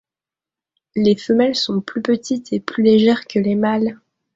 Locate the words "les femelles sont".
0.95-1.79